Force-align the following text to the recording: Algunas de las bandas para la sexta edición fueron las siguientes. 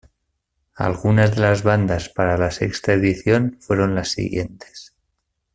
Algunas 0.77 1.35
de 1.35 1.41
las 1.41 1.61
bandas 1.61 2.09
para 2.09 2.35
la 2.35 2.49
sexta 2.49 2.93
edición 2.93 3.57
fueron 3.61 3.93
las 3.93 4.09
siguientes. 4.13 4.95